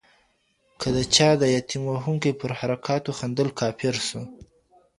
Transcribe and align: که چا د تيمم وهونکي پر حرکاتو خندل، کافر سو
که 0.79 0.87
چا 1.15 1.29
د 1.41 1.43
تيمم 1.69 1.85
وهونکي 1.93 2.31
پر 2.39 2.51
حرکاتو 2.59 3.11
خندل، 3.17 3.47
کافر 3.59 3.95
سو 4.07 4.19